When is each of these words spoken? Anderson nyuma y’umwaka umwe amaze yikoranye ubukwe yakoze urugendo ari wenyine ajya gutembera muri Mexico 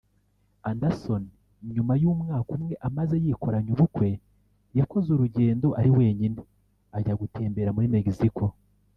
Anderson 0.69 1.23
nyuma 1.75 1.93
y’umwaka 2.01 2.49
umwe 2.57 2.73
amaze 2.87 3.15
yikoranye 3.23 3.69
ubukwe 3.75 4.09
yakoze 4.77 5.07
urugendo 5.11 5.67
ari 5.79 5.91
wenyine 5.97 6.37
ajya 6.97 7.13
gutembera 7.21 7.73
muri 7.75 7.91
Mexico 7.95 8.43